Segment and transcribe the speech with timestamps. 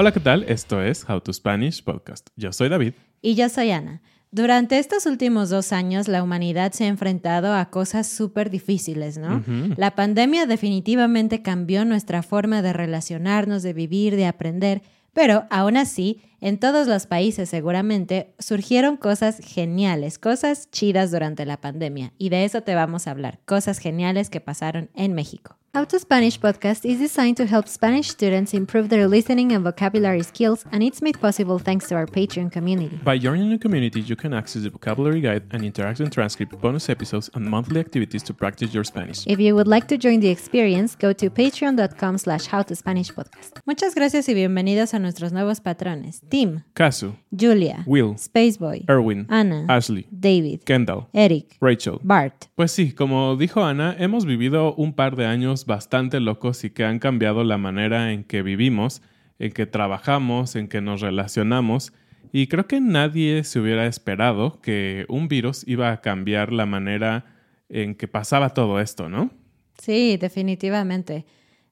[0.00, 0.44] Hola, ¿qué tal?
[0.44, 2.30] Esto es How to Spanish Podcast.
[2.34, 2.94] Yo soy David.
[3.20, 4.00] Y yo soy Ana.
[4.30, 9.44] Durante estos últimos dos años, la humanidad se ha enfrentado a cosas súper difíciles, ¿no?
[9.76, 14.80] La pandemia definitivamente cambió nuestra forma de relacionarnos, de vivir, de aprender,
[15.12, 21.60] pero aún así, en todos los países seguramente surgieron cosas geniales, cosas chidas durante la
[21.60, 25.60] pandemia, y de eso te vamos a hablar, cosas geniales que pasaron en México.
[25.72, 30.24] How to Spanish podcast is designed to help Spanish students improve their listening and vocabulary
[30.24, 32.98] skills, and it's made possible thanks to our Patreon community.
[33.04, 37.30] By joining the community, you can access the vocabulary guide and interactive transcript, bonus episodes,
[37.34, 39.24] and monthly activities to practice your Spanish.
[39.28, 43.60] If you would like to join the experience, go to patreon.com slash howtospanishpodcast.
[43.64, 46.22] Muchas gracias y bienvenidos a nuestros nuevos patrones.
[46.30, 51.98] Tim, Kazu, Julia, Will, Spaceboy, Erwin, Ana, Ashley, David, Kendall, Eric, Rachel.
[52.02, 52.46] Bart.
[52.54, 56.84] Pues sí, como dijo Ana, hemos vivido un par de años bastante locos y que
[56.84, 59.02] han cambiado la manera en que vivimos,
[59.38, 61.92] en que trabajamos, en que nos relacionamos.
[62.32, 67.24] Y creo que nadie se hubiera esperado que un virus iba a cambiar la manera
[67.68, 69.30] en que pasaba todo esto, ¿no?
[69.78, 71.24] Sí, definitivamente.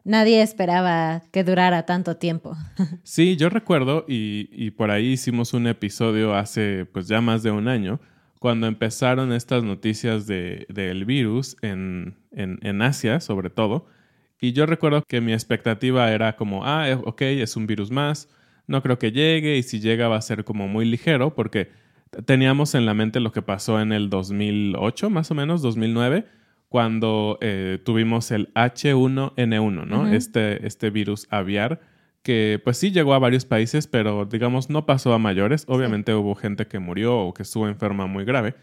[0.09, 2.57] Nadie esperaba que durara tanto tiempo.
[3.03, 7.51] Sí, yo recuerdo y, y por ahí hicimos un episodio hace pues ya más de
[7.51, 8.01] un año
[8.39, 13.85] cuando empezaron estas noticias de, del virus en, en, en Asia sobre todo.
[14.41, 18.31] Y yo recuerdo que mi expectativa era como, ah, eh, ok, es un virus más,
[18.67, 21.71] no creo que llegue y si llega va a ser como muy ligero porque
[22.25, 26.27] teníamos en la mente lo que pasó en el 2008, más o menos, 2009,
[26.69, 30.09] cuando eh, tuvimos el H1N1, ¿no?
[30.09, 31.81] este, este virus aviar
[32.23, 35.65] que pues sí llegó a varios países, pero digamos no pasó a mayores.
[35.67, 38.55] Obviamente hubo gente que murió o que estuvo enferma muy grave,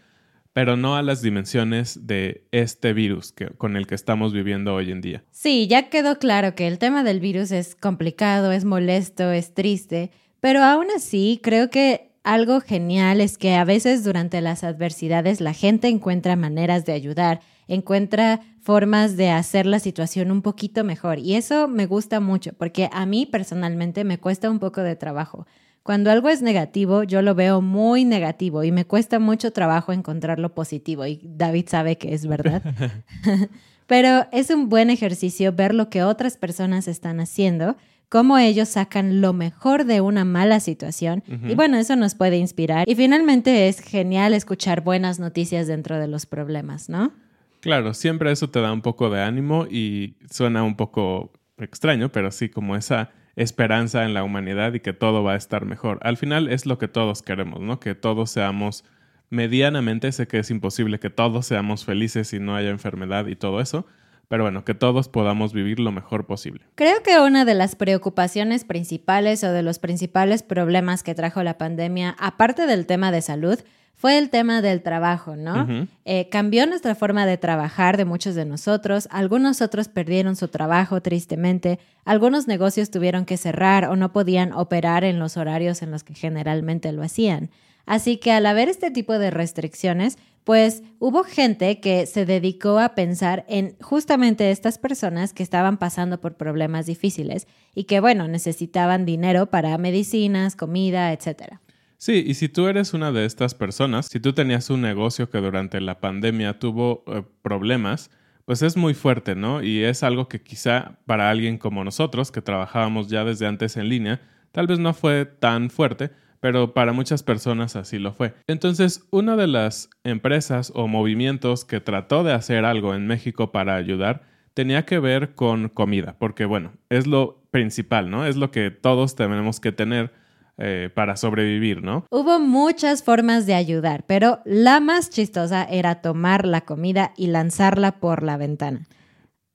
[0.52, 4.92] pero no a las dimensiones de este virus que, con el que estamos viviendo hoy
[4.92, 5.24] en día.
[5.32, 10.12] Sí, ya quedó claro que el tema del virus es complicado, es molesto, es triste,
[10.40, 15.54] pero aún así creo que algo genial es que a veces durante las adversidades la
[15.54, 21.20] gente encuentra maneras de ayudar, encuentra formas de hacer la situación un poquito mejor.
[21.20, 25.46] Y eso me gusta mucho, porque a mí personalmente me cuesta un poco de trabajo.
[25.84, 30.40] Cuando algo es negativo, yo lo veo muy negativo y me cuesta mucho trabajo encontrar
[30.40, 31.06] lo positivo.
[31.06, 32.60] Y David sabe que es verdad.
[33.86, 37.76] Pero es un buen ejercicio ver lo que otras personas están haciendo,
[38.08, 41.22] cómo ellos sacan lo mejor de una mala situación.
[41.26, 42.88] Y bueno, eso nos puede inspirar.
[42.88, 47.12] Y finalmente es genial escuchar buenas noticias dentro de los problemas, ¿no?
[47.60, 52.30] Claro, siempre eso te da un poco de ánimo y suena un poco extraño, pero
[52.30, 55.98] sí como esa esperanza en la humanidad y que todo va a estar mejor.
[56.02, 57.80] Al final es lo que todos queremos, ¿no?
[57.80, 58.84] Que todos seamos
[59.30, 63.60] medianamente, sé que es imposible que todos seamos felices y no haya enfermedad y todo
[63.60, 63.86] eso,
[64.28, 66.64] pero bueno, que todos podamos vivir lo mejor posible.
[66.74, 71.58] Creo que una de las preocupaciones principales o de los principales problemas que trajo la
[71.58, 73.58] pandemia, aparte del tema de salud,
[73.96, 75.88] fue el tema del trabajo, ¿no?
[76.04, 79.08] Eh, cambió nuestra forma de trabajar de muchos de nosotros.
[79.10, 81.78] Algunos otros perdieron su trabajo tristemente.
[82.04, 86.14] Algunos negocios tuvieron que cerrar o no podían operar en los horarios en los que
[86.14, 87.48] generalmente lo hacían.
[87.86, 92.94] Así que al haber este tipo de restricciones, pues hubo gente que se dedicó a
[92.94, 99.04] pensar en justamente estas personas que estaban pasando por problemas difíciles y que, bueno, necesitaban
[99.04, 101.60] dinero para medicinas, comida, etcétera.
[101.98, 105.38] Sí, y si tú eres una de estas personas, si tú tenías un negocio que
[105.38, 108.12] durante la pandemia tuvo eh, problemas,
[108.44, 109.64] pues es muy fuerte, ¿no?
[109.64, 113.88] Y es algo que quizá para alguien como nosotros, que trabajábamos ya desde antes en
[113.88, 114.20] línea,
[114.52, 118.34] tal vez no fue tan fuerte, pero para muchas personas así lo fue.
[118.46, 123.76] Entonces, una de las empresas o movimientos que trató de hacer algo en México para
[123.76, 124.22] ayudar
[124.54, 128.24] tenía que ver con comida, porque bueno, es lo principal, ¿no?
[128.24, 130.12] Es lo que todos tenemos que tener
[130.58, 132.06] eh, para sobrevivir, ¿no?
[132.10, 138.00] Hubo muchas formas de ayudar, pero la más chistosa era tomar la comida y lanzarla
[138.00, 138.86] por la ventana.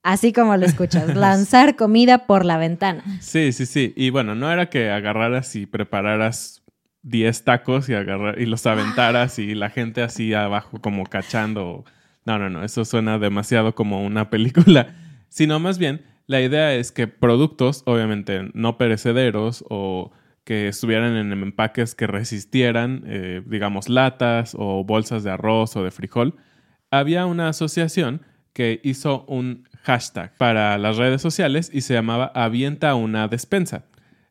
[0.04, 3.04] Así como lo escuchas, lanzar comida por la ventana.
[3.20, 3.94] Sí, sí, sí.
[3.96, 6.61] Y bueno, no era que agarraras y prepararas
[7.04, 11.86] 10 tacos y, agarrar, y los aventaras y la gente así abajo como cachando.
[12.26, 14.96] No, no, no, eso suena demasiado como una película.
[15.30, 20.12] Sino más bien, la idea es que productos, obviamente no perecederos o
[20.44, 25.92] que estuvieran en empaques que resistieran, eh, digamos, latas o bolsas de arroz o de
[25.92, 26.36] frijol,
[26.90, 28.22] había una asociación
[28.54, 33.86] que hizo un hashtag para las redes sociales y se llamaba Avienta una despensa.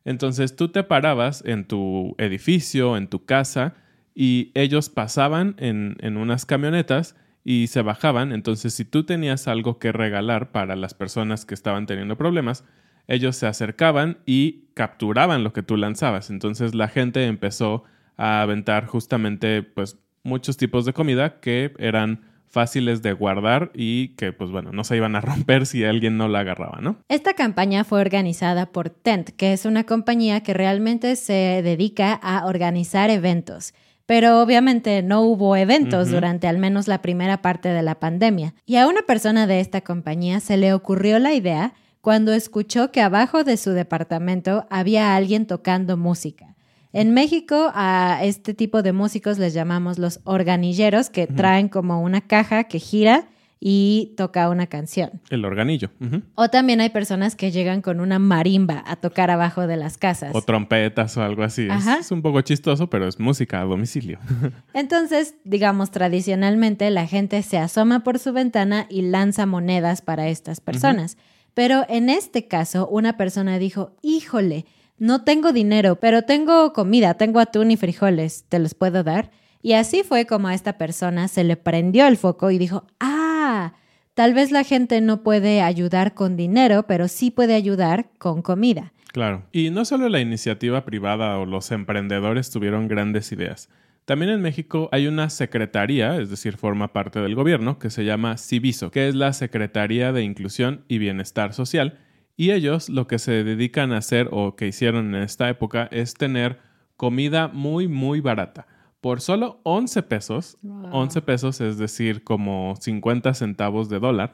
[0.05, 3.75] Entonces tú te parabas en tu edificio, en tu casa,
[4.13, 8.31] y ellos pasaban en, en unas camionetas y se bajaban.
[8.31, 12.63] Entonces si tú tenías algo que regalar para las personas que estaban teniendo problemas,
[13.07, 16.29] ellos se acercaban y capturaban lo que tú lanzabas.
[16.29, 17.83] Entonces la gente empezó
[18.17, 24.33] a aventar justamente pues muchos tipos de comida que eran fáciles de guardar y que
[24.33, 26.97] pues bueno, no se iban a romper si alguien no la agarraba, ¿no?
[27.07, 32.45] Esta campaña fue organizada por Tent, que es una compañía que realmente se dedica a
[32.45, 33.73] organizar eventos.
[34.05, 38.53] Pero obviamente no hubo eventos durante al menos la primera parte de la pandemia.
[38.65, 42.99] Y a una persona de esta compañía se le ocurrió la idea cuando escuchó que
[42.99, 46.50] abajo de su departamento había alguien tocando música.
[46.93, 52.21] En México a este tipo de músicos les llamamos los organilleros, que traen como una
[52.21, 53.29] caja que gira
[53.63, 55.21] y toca una canción.
[55.29, 55.91] El organillo.
[56.33, 60.31] O también hay personas que llegan con una marimba a tocar abajo de las casas.
[60.33, 61.67] O trompetas o algo así.
[61.99, 64.19] Es, un poco chistoso, pero es música a domicilio.
[64.73, 70.59] Entonces, digamos, tradicionalmente la gente se asoma por su ventana y lanza monedas para estas
[70.59, 71.17] personas.
[71.53, 74.65] Pero en este caso, una persona dijo, híjole,
[75.01, 79.31] no tengo dinero, pero tengo comida, tengo atún y frijoles, ¿te los puedo dar?
[79.63, 83.73] Y así fue como a esta persona se le prendió el foco y dijo, ah,
[84.13, 88.93] tal vez la gente no puede ayudar con dinero, pero sí puede ayudar con comida.
[89.11, 89.47] Claro.
[89.51, 93.69] Y no solo la iniciativa privada o los emprendedores tuvieron grandes ideas.
[94.05, 98.37] También en México hay una secretaría, es decir, forma parte del gobierno, que se llama
[98.37, 101.97] Civiso, que es la Secretaría de Inclusión y Bienestar Social.
[102.35, 106.13] Y ellos lo que se dedican a hacer o que hicieron en esta época es
[106.13, 106.59] tener
[106.97, 108.67] comida muy, muy barata.
[109.01, 114.31] Por solo 11 pesos, 11 pesos es decir, como 50 centavos de dólar,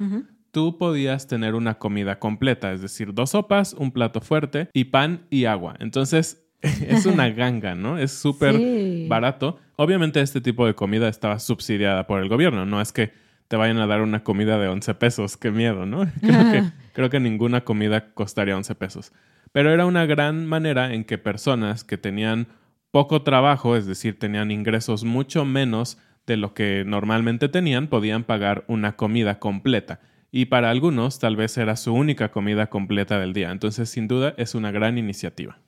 [0.51, 5.25] tú podías tener una comida completa, es decir, dos sopas, un plato fuerte y pan
[5.29, 5.75] y agua.
[5.79, 7.97] Entonces, es una ganga, ¿no?
[7.97, 9.59] Es súper barato.
[9.75, 13.11] Obviamente este tipo de comida estaba subsidiada por el gobierno, no es que
[13.47, 16.05] te vayan a dar una comida de 11 pesos, qué miedo, ¿no?
[16.21, 16.63] Creo, que,
[16.97, 19.13] creo que ninguna comida costaría 11 pesos.
[19.51, 22.47] Pero era una gran manera en que personas que tenían
[22.89, 28.63] poco trabajo, es decir, tenían ingresos mucho menos de lo que normalmente tenían, podían pagar
[28.67, 29.99] una comida completa.
[30.31, 33.51] Y para algunos tal vez era su única comida completa del día.
[33.51, 35.59] Entonces, sin duda, es una gran iniciativa.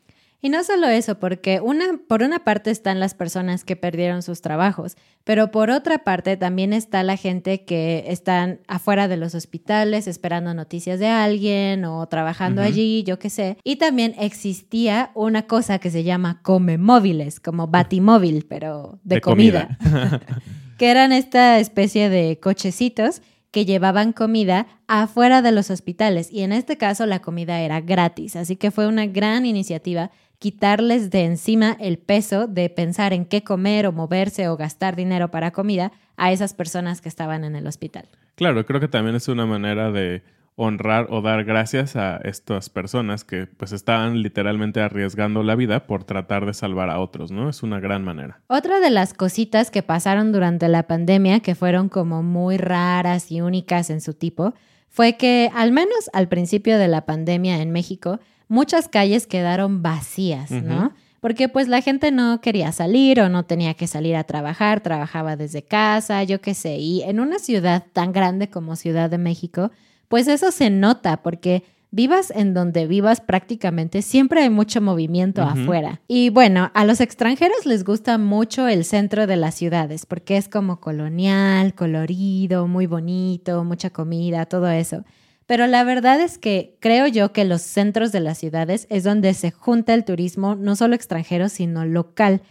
[0.41, 4.41] Y no solo eso, porque una, por una parte están las personas que perdieron sus
[4.41, 10.07] trabajos, pero por otra parte también está la gente que están afuera de los hospitales
[10.07, 13.57] esperando noticias de alguien o trabajando allí, yo qué sé.
[13.65, 19.77] Y también existía una cosa que se llama come móviles, como batimóvil, pero de, comida,
[19.83, 20.21] comida.
[20.77, 26.51] que eran esta especie de cochecitos que llevaban comida afuera de los hospitales y en
[26.51, 31.75] este caso la comida era gratis, así que fue una gran iniciativa quitarles de encima
[31.79, 36.31] el peso de pensar en qué comer o moverse o gastar dinero para comida a
[36.31, 38.07] esas personas que estaban en el hospital.
[38.35, 40.23] Claro, creo que también es una manera de
[40.61, 46.03] honrar o dar gracias a estas personas que pues estaban literalmente arriesgando la vida por
[46.03, 47.49] tratar de salvar a otros, ¿no?
[47.49, 48.41] Es una gran manera.
[48.47, 53.39] Otra de las cositas que pasaron durante la pandemia que fueron como muy raras y
[53.39, 54.53] únicas en su tipo
[54.89, 60.51] fue que al menos al principio de la pandemia en México muchas calles quedaron vacías,
[60.51, 60.93] ¿no?
[61.21, 65.35] porque pues la gente no quería salir o no tenía que salir a trabajar, trabajaba
[65.35, 69.71] desde casa, yo qué sé, y en una ciudad tan grande como Ciudad de México,
[70.09, 76.01] pues eso se nota porque vivas en donde vivas prácticamente, siempre hay mucho movimiento afuera.
[76.07, 80.49] Y bueno, a los extranjeros les gusta mucho el centro de las ciudades porque es
[80.49, 85.05] como colonial, colorido, muy bonito, mucha comida, todo eso.
[85.49, 89.33] Pero la verdad es que creo yo que los centros de las ciudades es donde
[89.33, 92.43] se junta el turismo, no solo extranjero, sino local.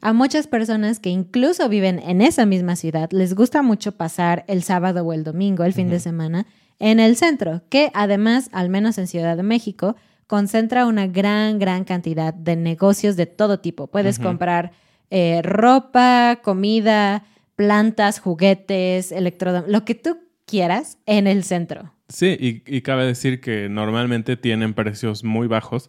[0.00, 4.62] A muchas personas que incluso viven en esa misma ciudad les gusta mucho pasar el
[4.62, 6.46] sábado o el domingo, el fin de semana,
[6.78, 11.84] en el centro, que además, al menos en Ciudad de México, concentra una gran, gran
[11.84, 13.86] cantidad de negocios de todo tipo.
[13.86, 14.72] Puedes comprar
[15.10, 21.92] eh, ropa, comida, plantas, juguetes, electrodomésticos, lo que tú quieras en el centro.
[22.08, 25.88] Sí, y, cabe decir que normalmente tienen precios muy bajos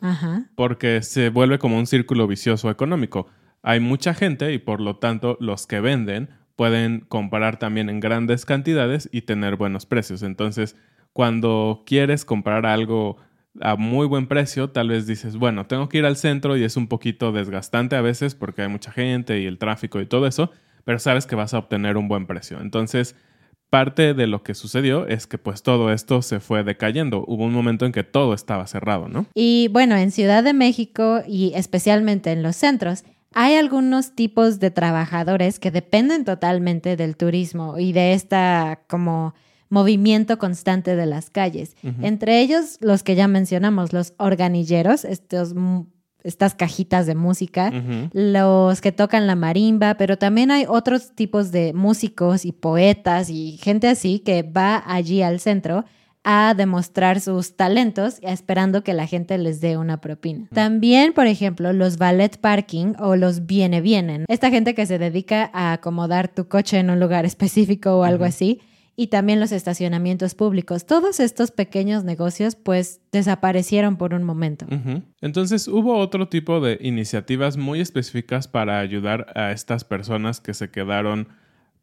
[0.56, 3.28] porque se vuelve como un círculo vicioso económico.
[3.62, 8.44] Hay mucha gente y por lo tanto los que venden pueden comprar también en grandes
[8.44, 10.24] cantidades y tener buenos precios.
[10.24, 10.76] Entonces,
[11.14, 13.18] cuando quieres comprar algo
[13.62, 16.76] a muy buen precio, tal vez dices, bueno, tengo que ir al centro y es
[16.76, 20.52] un poquito desgastante a veces porque hay mucha gente y el tráfico y todo eso,
[20.84, 22.60] pero sabes que vas a obtener un buen precio.
[22.60, 23.16] Entonces,
[23.70, 27.24] parte de lo que sucedió es que pues todo esto se fue decayendo.
[27.28, 29.28] Hubo un momento en que todo estaba cerrado, ¿no?
[29.36, 33.04] Y bueno, en Ciudad de México y especialmente en los centros,
[33.40, 39.36] hay algunos tipos de trabajadores que dependen totalmente del turismo y de esta como
[39.70, 41.76] movimiento constante de las calles.
[42.02, 45.54] Entre ellos, los que ya mencionamos, los organilleros, estos
[46.24, 47.72] estas cajitas de música,
[48.12, 53.60] los que tocan la marimba, pero también hay otros tipos de músicos y poetas y
[53.62, 55.86] gente así que va allí al centro
[56.30, 60.50] a demostrar sus talentos esperando que la gente les dé una propina.
[60.54, 64.26] También, por ejemplo, los ballet parking o los viene vienen.
[64.28, 68.26] Esta gente que se dedica a acomodar tu coche en un lugar específico o algo
[68.26, 68.60] así
[68.98, 70.86] y también los estacionamientos públicos.
[70.86, 74.66] Todos estos pequeños negocios pues desaparecieron por un momento.
[75.22, 80.72] Entonces hubo otro tipo de iniciativas muy específicas para ayudar a estas personas que se
[80.72, 81.30] quedaron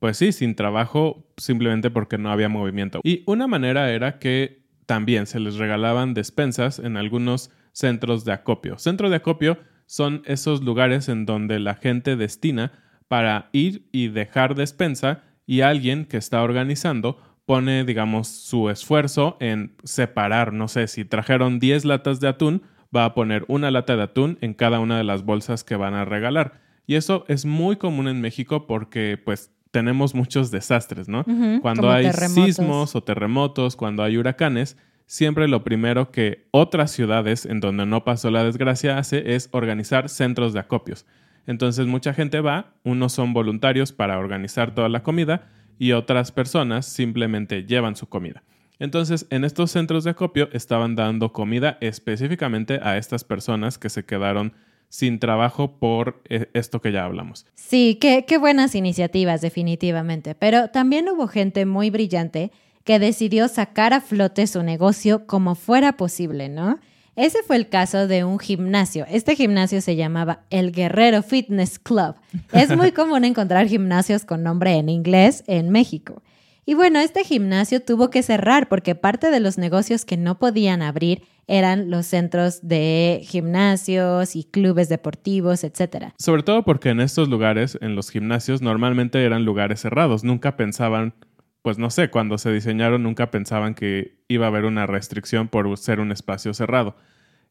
[0.05, 3.01] pues sí, sin trabajo simplemente porque no había movimiento.
[3.03, 8.77] Y una manera era que también se les regalaban despensas en algunos centros de acopio.
[8.77, 9.57] Centro de acopio
[9.87, 12.73] son esos lugares en donde la gente destina
[13.09, 19.75] para ir y dejar despensa y alguien que está organizando pone, digamos, su esfuerzo en
[19.85, 22.61] separar, no sé, si trajeron 10 latas de atún,
[22.95, 25.95] va a poner una lata de atún en cada una de las bolsas que van
[25.95, 26.61] a regalar.
[26.87, 31.25] Y eso es muy común en México porque pues tenemos muchos desastres, ¿no?
[31.61, 34.77] cuando hay sismos o terremotos, cuando hay huracanes,
[35.07, 40.09] siempre lo primero que otras ciudades en donde no pasó la desgracia hace es organizar
[40.09, 41.07] centros de acopios.
[41.49, 46.87] Entonces mucha gente va, unos son voluntarios para organizar toda la comida y otras personas
[46.87, 48.45] simplemente llevan su comida.
[48.79, 54.05] Entonces, en estos centros de acopio estaban dando comida específicamente a estas personas que se
[54.05, 54.53] quedaron
[54.89, 57.47] sin trabajo por eh, esto que ya hablamos.
[57.55, 60.35] Sí, qué, qué buenas iniciativas, definitivamente.
[60.35, 62.53] Pero también hubo gente muy brillante
[62.85, 66.79] que decidió sacar a flote su negocio como fuera posible, ¿no?
[67.17, 69.07] Ese fue el caso de un gimnasio.
[69.09, 72.17] Este gimnasio se llamaba el Guerrero Fitness Club.
[72.53, 76.23] Es muy común encontrar gimnasios con nombre en inglés en México.
[76.67, 80.81] Y bueno, este gimnasio tuvo que cerrar porque parte de los negocios que no podían
[80.81, 86.13] abrir eran los centros de gimnasios y clubes deportivos, etc.
[86.19, 90.25] Sobre todo porque en estos lugares, en los gimnasios, normalmente eran lugares cerrados.
[90.25, 91.15] Nunca pensaban,
[91.61, 95.77] pues no sé, cuando se diseñaron nunca pensaban que iba a haber una restricción por
[95.77, 96.97] ser un espacio cerrado.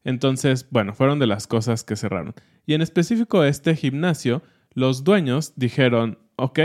[0.02, 2.34] Entonces, bueno, fueron de las cosas que cerraron.
[2.66, 4.42] Y en específico este gimnasio,
[4.72, 6.58] los dueños dijeron, ok,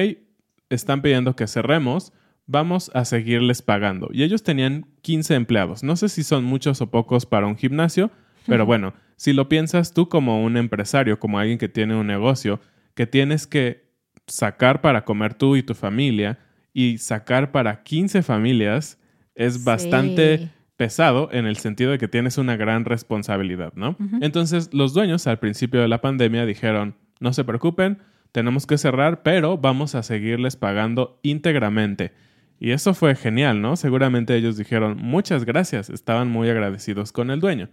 [0.69, 2.11] están pidiendo que cerremos,
[2.49, 4.09] vamos a seguirles pagando.
[4.11, 5.83] Y ellos tenían 15 empleados.
[5.83, 8.09] No sé si son muchos o pocos para un gimnasio,
[8.47, 12.59] pero bueno, si lo piensas tú como un empresario, como alguien que tiene un negocio,
[12.95, 13.87] que tienes que
[14.25, 16.39] sacar para comer tú y tu familia
[16.73, 18.97] y sacar para 15 familias,
[19.35, 23.95] es bastante pesado en el sentido de que tienes una gran responsabilidad, ¿no?
[24.21, 27.99] Entonces, los dueños al principio de la pandemia dijeron, no se preocupen,
[28.31, 32.11] tenemos que cerrar, pero vamos a seguirles pagando íntegramente.
[32.59, 33.77] Y eso fue genial, ¿no?
[33.77, 37.69] Seguramente ellos dijeron muchas gracias, estaban muy agradecidos con el dueño.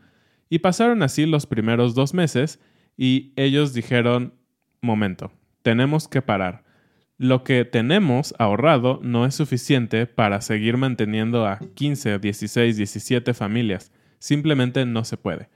[0.48, 2.60] Y pasaron así los primeros dos meses
[2.96, 4.34] y ellos dijeron,
[4.80, 6.64] momento, tenemos que parar.
[7.18, 13.90] Lo que tenemos ahorrado no es suficiente para seguir manteniendo a 15, 16, 17 familias.
[14.18, 15.48] Simplemente no se puede.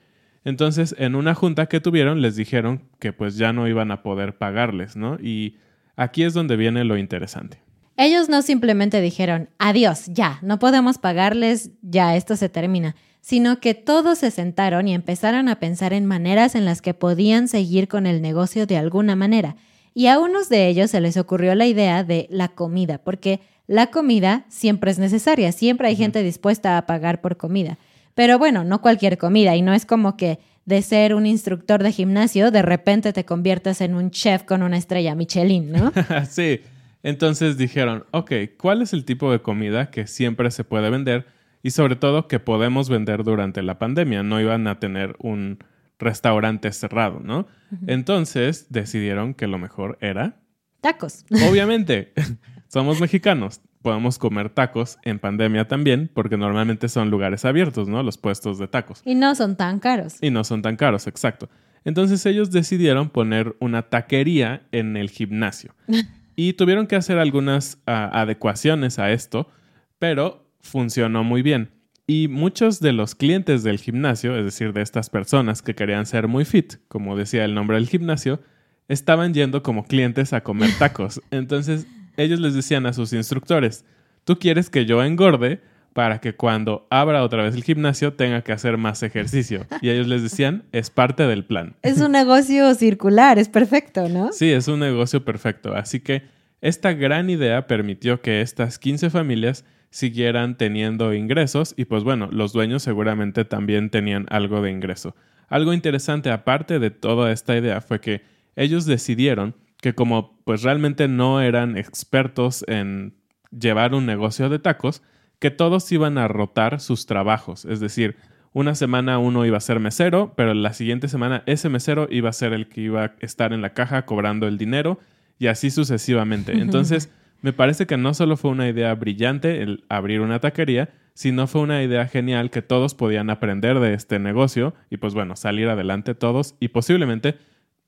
[0.42, 4.38] Entonces, en una junta que tuvieron, les dijeron que pues ya no iban a poder
[4.38, 5.18] pagarles, ¿no?
[5.20, 5.58] Y
[5.96, 7.60] aquí es donde viene lo interesante.
[8.02, 13.74] Ellos no simplemente dijeron, adiós, ya, no podemos pagarles, ya, esto se termina, sino que
[13.74, 18.06] todos se sentaron y empezaron a pensar en maneras en las que podían seguir con
[18.06, 19.56] el negocio de alguna manera.
[19.92, 23.88] Y a unos de ellos se les ocurrió la idea de la comida, porque la
[23.88, 27.76] comida siempre es necesaria, siempre hay gente dispuesta a pagar por comida.
[28.14, 31.92] Pero bueno, no cualquier comida, y no es como que de ser un instructor de
[31.92, 35.92] gimnasio, de repente te conviertas en un chef con una estrella Michelin, ¿no?
[36.30, 36.60] sí,
[37.02, 41.26] entonces dijeron, ok, ¿cuál es el tipo de comida que siempre se puede vender
[41.62, 44.22] y sobre todo que podemos vender durante la pandemia?
[44.22, 45.58] No iban a tener un
[45.98, 47.46] restaurante cerrado, ¿no?
[47.86, 50.40] Entonces decidieron que lo mejor era...
[50.80, 51.24] Tacos.
[51.48, 52.12] Obviamente,
[52.68, 58.02] somos mexicanos, podemos comer tacos en pandemia también, porque normalmente son lugares abiertos, ¿no?
[58.02, 59.02] Los puestos de tacos.
[59.04, 60.16] Y no son tan caros.
[60.20, 61.48] Y no son tan caros, exacto.
[61.84, 65.74] Entonces ellos decidieron poner una taquería en el gimnasio.
[66.42, 69.50] y tuvieron que hacer algunas ah, adecuaciones a esto,
[69.98, 71.68] pero funcionó muy bien.
[72.06, 76.28] Y muchos de los clientes del gimnasio, es decir, de estas personas que querían ser
[76.28, 78.40] muy fit, como decía el nombre del gimnasio,
[78.88, 81.20] estaban yendo como clientes a comer tacos.
[81.30, 83.84] Entonces ellos les decían a sus instructores,
[84.24, 85.60] tú quieres que yo engorde
[85.92, 89.66] para que cuando abra otra vez el gimnasio tenga que hacer más ejercicio.
[89.82, 91.74] Y ellos les decían, es parte del plan.
[91.82, 94.32] Es un negocio circular, es perfecto, ¿no?
[94.32, 95.74] Sí, es un negocio perfecto.
[95.74, 96.22] Así que
[96.60, 102.52] esta gran idea permitió que estas 15 familias siguieran teniendo ingresos y pues bueno, los
[102.52, 105.16] dueños seguramente también tenían algo de ingreso.
[105.48, 108.22] Algo interesante aparte de toda esta idea fue que
[108.54, 113.14] ellos decidieron que como pues realmente no eran expertos en
[113.50, 115.02] llevar un negocio de tacos,
[115.40, 118.16] que todos iban a rotar sus trabajos, es decir,
[118.52, 122.32] una semana uno iba a ser mesero, pero la siguiente semana ese mesero iba a
[122.32, 124.98] ser el que iba a estar en la caja cobrando el dinero
[125.38, 126.52] y así sucesivamente.
[126.60, 131.46] Entonces, me parece que no solo fue una idea brillante el abrir una taquería, sino
[131.46, 135.68] fue una idea genial que todos podían aprender de este negocio y pues bueno, salir
[135.68, 137.36] adelante todos y posiblemente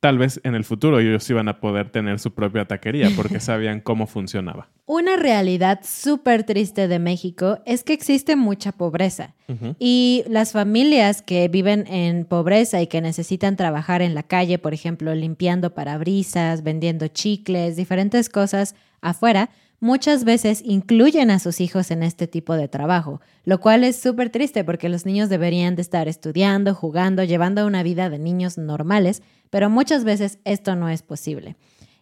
[0.02, 3.80] tal vez en el futuro ellos iban a poder tener su propia taquería porque sabían
[3.80, 4.68] cómo funcionaba.
[4.84, 9.36] Una realidad súper triste de México es que existe mucha pobreza
[9.78, 14.74] y las familias que viven en pobreza y que necesitan trabajar en la calle, por
[14.74, 19.50] ejemplo, limpiando parabrisas, vendiendo chicles, diferentes cosas, afuera,
[19.82, 24.30] muchas veces incluyen a sus hijos en este tipo de trabajo, lo cual es súper
[24.30, 29.22] triste porque los niños deberían de estar estudiando, jugando, llevando una vida de niños normales,
[29.50, 31.56] pero muchas veces esto no es posible.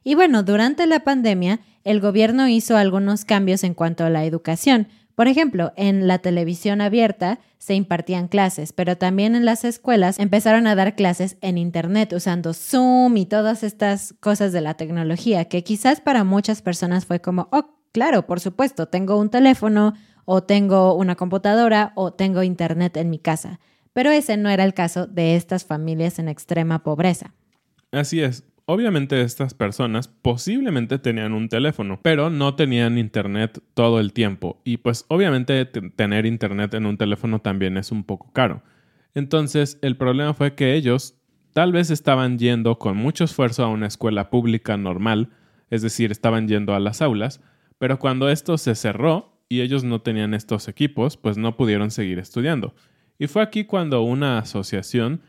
[0.05, 4.89] Y bueno, durante la pandemia, el gobierno hizo algunos cambios en cuanto a la educación,
[5.15, 10.67] por ejemplo, en la televisión abierta se impartían clases, pero también en las escuelas empezaron
[10.67, 15.63] a dar clases en Internet usando Zoom y todas estas cosas de la tecnología, que
[15.63, 19.95] quizás para muchas personas fue como, oh, claro, por supuesto, tengo un teléfono
[20.25, 23.61] o tengo una computadora o tengo Internet en mi casa.
[23.93, 27.35] Pero ese no era el caso de estas familias en extrema pobreza.
[27.93, 28.45] Así es.
[28.73, 34.61] Obviamente estas personas posiblemente tenían un teléfono, pero no tenían internet todo el tiempo.
[34.63, 38.63] Y pues obviamente tener internet en un teléfono también es un poco caro.
[39.13, 41.17] Entonces el problema fue que ellos
[41.53, 45.31] tal vez estaban yendo con mucho esfuerzo a una escuela pública normal,
[45.69, 47.41] es decir, estaban yendo a las aulas,
[47.79, 52.21] pero cuando esto se cerró y ellos no tenían estos equipos, pues no pudieron seguir
[52.21, 52.77] estudiando.
[53.19, 55.23] Y fue aquí cuando una asociación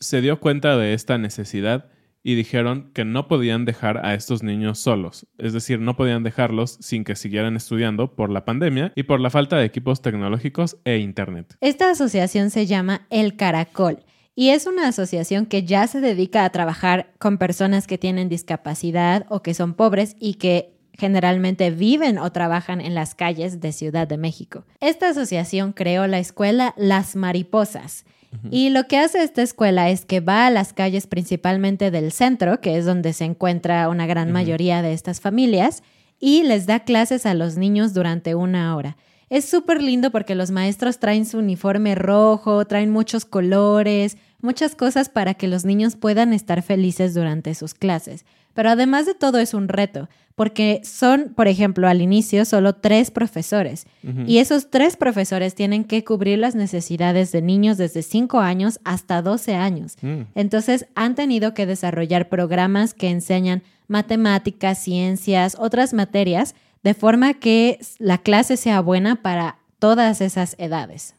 [0.00, 1.92] se dio cuenta de esta necesidad
[2.22, 6.78] y dijeron que no podían dejar a estos niños solos, es decir, no podían dejarlos
[6.80, 10.98] sin que siguieran estudiando por la pandemia y por la falta de equipos tecnológicos e
[10.98, 11.56] Internet.
[11.60, 13.98] Esta asociación se llama El Caracol
[14.34, 19.26] y es una asociación que ya se dedica a trabajar con personas que tienen discapacidad
[19.28, 24.06] o que son pobres y que generalmente viven o trabajan en las calles de Ciudad
[24.06, 24.64] de México.
[24.80, 28.04] Esta asociación creó la escuela Las Mariposas
[28.50, 32.60] y lo que hace esta escuela es que va a las calles principalmente del centro,
[32.60, 35.82] que es donde se encuentra una gran mayoría de estas familias,
[36.18, 38.96] y les da clases a los niños durante una hora.
[39.28, 45.08] Es súper lindo porque los maestros traen su uniforme rojo, traen muchos colores, muchas cosas
[45.08, 48.26] para que los niños puedan estar felices durante sus clases.
[48.54, 53.10] Pero además de todo es un reto, porque son, por ejemplo, al inicio solo tres
[53.10, 53.86] profesores
[54.26, 59.22] y esos tres profesores tienen que cubrir las necesidades de niños desde 5 años hasta
[59.22, 59.96] 12 años.
[60.00, 60.22] Mm.
[60.34, 67.78] Entonces han tenido que desarrollar programas que enseñan matemáticas, ciencias, otras materias, de forma que
[67.98, 71.14] la clase sea buena para todas esas edades.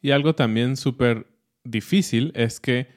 [0.00, 1.26] Y algo también súper
[1.64, 2.88] difícil es que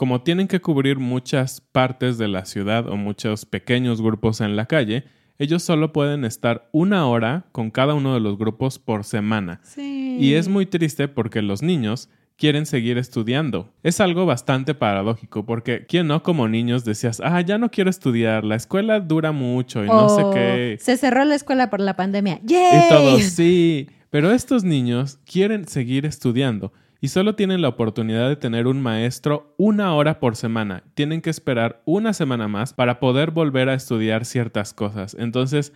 [0.00, 4.64] como tienen que cubrir muchas partes de la ciudad o muchos pequeños grupos en la
[4.64, 5.04] calle,
[5.38, 9.60] ellos solo pueden estar una hora con cada uno de los grupos por semana.
[9.62, 10.16] Sí.
[10.18, 12.08] Y es muy triste porque los niños
[12.38, 13.74] quieren seguir estudiando.
[13.82, 18.42] Es algo bastante paradójico porque ¿quién no como niños decías, ah, ya no quiero estudiar,
[18.42, 20.78] la escuela dura mucho y no sé O qué?
[20.80, 22.40] Se cerró la escuela por la pandemia.
[22.42, 22.88] Y ¡Yay!
[22.88, 23.86] todos, sí.
[24.08, 29.54] Pero estos niños quieren seguir estudiando y solo tienen la oportunidad de tener un maestro
[29.56, 30.84] una hora por semana.
[30.94, 35.16] Tienen que esperar una semana más para poder volver a estudiar ciertas cosas.
[35.18, 35.72] Entonces,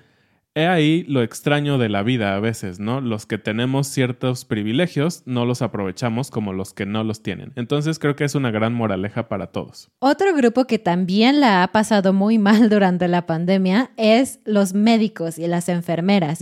[0.57, 3.01] he ahí lo extraño de la vida a veces, ¿no?
[3.01, 7.53] Los que tenemos ciertos privilegios no los aprovechamos como los que no los tienen.
[7.57, 9.91] Entonces, creo que es una gran moraleja para todos.
[9.99, 15.39] Otro grupo que también la ha pasado muy mal durante la pandemia es los médicos
[15.39, 16.39] y las enfermeras.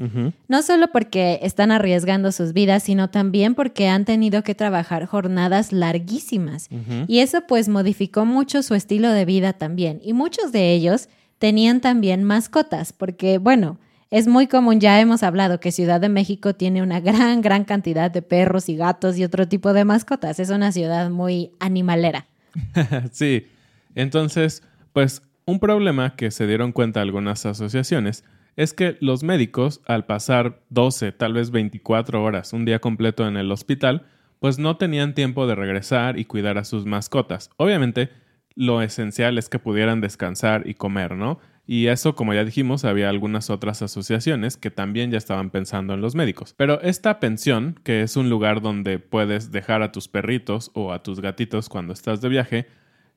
[0.49, 5.73] No solo porque están arriesgando sus vidas, sino también porque han tenido que trabajar jornadas
[5.73, 6.69] larguísimas.
[7.07, 10.01] Y eso pues modificó mucho su estilo de vida también.
[10.03, 13.79] Y muchos de ellos tenían también mascotas, porque bueno,
[14.13, 18.11] es muy común, ya hemos hablado que Ciudad de México tiene una gran, gran cantidad
[18.11, 20.39] de perros y gatos y otro tipo de mascotas.
[20.39, 22.27] Es una ciudad muy animalera.
[23.11, 23.47] sí.
[23.95, 28.23] Entonces, pues un problema que se dieron cuenta algunas asociaciones
[28.55, 33.39] es que los médicos, al pasar 12, tal vez 24 horas, un día completo en
[33.39, 34.05] el hospital,
[34.41, 37.49] pues no tenían tiempo de regresar y cuidar a sus mascotas.
[37.57, 38.11] Obviamente,
[38.57, 41.39] lo esencial es que pudieran descansar y comer, ¿no?
[41.73, 46.03] Y eso, como ya dijimos, había algunas otras asociaciones que también ya estaban pensando en
[46.03, 46.53] los médicos.
[46.55, 51.03] Pero esta pensión, que es un lugar donde puedes dejar a tus perritos o a
[51.03, 52.67] tus gatitos cuando estás de viaje,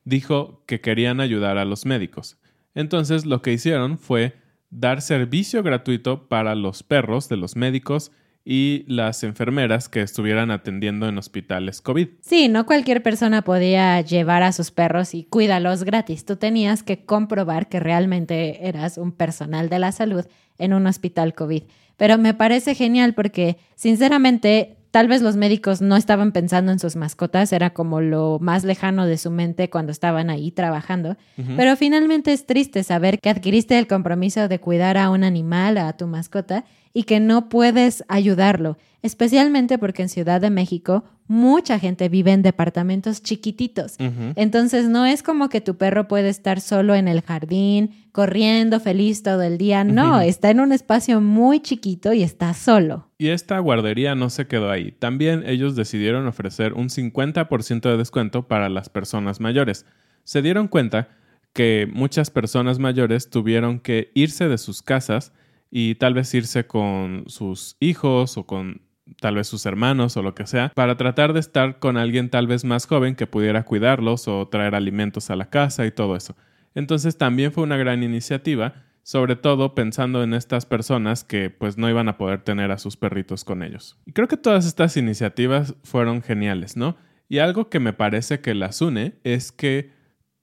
[0.04, 2.38] dijo que querían ayudar a los médicos.
[2.74, 4.36] Entonces lo que hicieron fue
[4.70, 8.10] dar servicio gratuito para los perros de los médicos
[8.48, 12.08] y las enfermeras que estuvieran atendiendo en hospitales COVID.
[12.20, 16.24] Sí, no cualquier persona podía llevar a sus perros y cuídalos gratis.
[16.24, 20.24] Tú tenías que comprobar que realmente eras un personal de la salud
[20.58, 21.64] en un hospital COVID.
[21.96, 26.94] Pero me parece genial porque, sinceramente, tal vez los médicos no estaban pensando en sus
[26.94, 31.16] mascotas, era como lo más lejano de su mente cuando estaban ahí trabajando.
[31.56, 35.92] Pero finalmente es triste saber que adquiriste el compromiso de cuidar a un animal, a
[35.96, 36.64] tu mascota,
[36.96, 42.40] y que no puedes ayudarlo, especialmente porque en Ciudad de México mucha gente vive en
[42.40, 43.96] departamentos chiquititos.
[44.34, 49.22] Entonces no es como que tu perro puede estar solo en el jardín, corriendo feliz
[49.22, 49.84] todo el día.
[49.84, 53.10] No, está en un espacio muy chiquito y está solo.
[53.18, 54.92] Y esta guardería no se quedó ahí.
[54.92, 59.84] También ellos decidieron ofrecer un 50% de descuento para las personas mayores.
[60.24, 61.10] Se dieron cuenta
[61.52, 65.34] que muchas personas mayores tuvieron que irse de sus casas
[65.70, 68.82] y tal vez irse con sus hijos o con
[69.20, 72.46] tal vez sus hermanos o lo que sea, para tratar de estar con alguien tal
[72.46, 76.36] vez más joven que pudiera cuidarlos o traer alimentos a la casa y todo eso.
[76.74, 81.88] Entonces también fue una gran iniciativa, sobre todo pensando en estas personas que pues no
[81.88, 83.96] iban a poder tener a sus perritos con ellos.
[84.04, 86.96] Y creo que todas estas iniciativas fueron geniales, ¿no?
[87.28, 89.90] Y algo que me parece que las une es que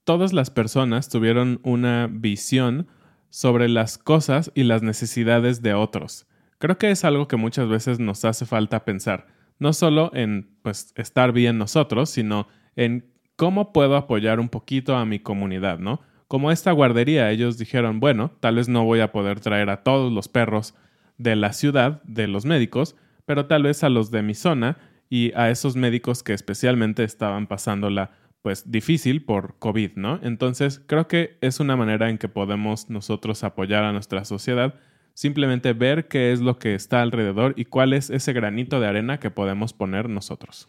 [0.04, 2.88] todas las personas tuvieron una visión
[3.34, 6.28] sobre las cosas y las necesidades de otros.
[6.58, 9.26] Creo que es algo que muchas veces nos hace falta pensar,
[9.58, 15.04] no solo en pues estar bien nosotros, sino en cómo puedo apoyar un poquito a
[15.04, 16.00] mi comunidad, ¿no?
[16.28, 20.12] Como esta guardería, ellos dijeron, bueno, tal vez no voy a poder traer a todos
[20.12, 20.76] los perros
[21.18, 22.94] de la ciudad, de los médicos,
[23.26, 24.78] pero tal vez a los de mi zona
[25.10, 28.12] y a esos médicos que especialmente estaban pasándola
[28.44, 30.20] pues difícil por COVID, ¿no?
[30.22, 34.74] Entonces creo que es una manera en que podemos nosotros apoyar a nuestra sociedad,
[35.14, 39.18] simplemente ver qué es lo que está alrededor y cuál es ese granito de arena
[39.18, 40.68] que podemos poner nosotros.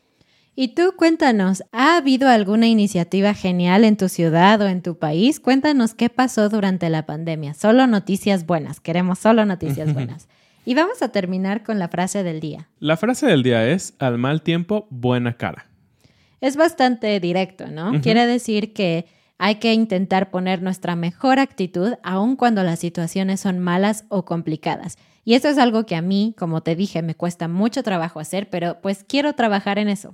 [0.56, 5.42] Y tú cuéntanos, ¿ha habido alguna iniciativa genial en tu ciudad o en tu país?
[5.42, 7.56] Cuéntanos qué pasó durante la pandemia.
[7.56, 10.30] Solo noticias buenas, queremos solo noticias buenas.
[10.64, 12.70] Y vamos a terminar con la frase del día.
[12.80, 15.66] La frase del día es, al mal tiempo, buena cara.
[16.46, 18.00] Es bastante directo, ¿no?
[18.02, 19.08] Quiere decir que
[19.40, 25.00] hay que intentar poner nuestra mejor actitud aun cuando las situaciones son malas o complicadas.
[25.24, 28.48] Y eso es algo que a mí, como te dije, me cuesta mucho trabajo hacer,
[28.52, 30.14] pero pues quiero trabajar en eso.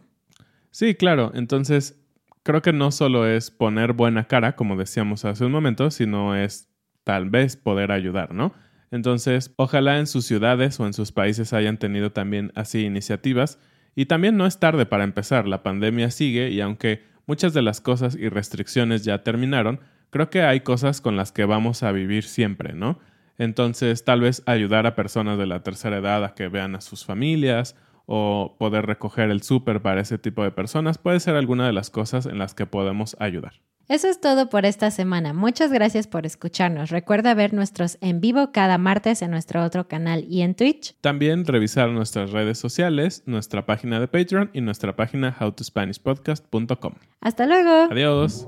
[0.70, 1.34] Sí, claro.
[1.36, 2.00] Entonces,
[2.44, 6.70] creo que no solo es poner buena cara, como decíamos hace un momento, sino es
[7.04, 8.54] tal vez poder ayudar, ¿no?
[8.90, 13.60] Entonces, ojalá en sus ciudades o en sus países hayan tenido también así iniciativas.
[13.96, 17.82] Y también no es tarde para empezar, la pandemia sigue y aunque muchas de las
[17.82, 22.24] cosas y restricciones ya terminaron, creo que hay cosas con las que vamos a vivir
[22.24, 23.00] siempre, ¿no?
[23.38, 27.06] Entonces, tal vez ayudar a personas de la tercera edad a que vean a sus
[27.06, 27.76] familias
[28.06, 31.90] o poder recoger el súper para ese tipo de personas puede ser alguna de las
[31.90, 33.54] cosas en las que podemos ayudar.
[33.88, 35.34] Eso es todo por esta semana.
[35.34, 36.90] Muchas gracias por escucharnos.
[36.90, 40.96] Recuerda ver nuestros en vivo cada martes en nuestro otro canal y en Twitch.
[41.02, 46.94] También revisar nuestras redes sociales, nuestra página de Patreon y nuestra página howtospanishpodcast.com.
[47.20, 47.92] Hasta luego.
[47.92, 48.48] Adiós.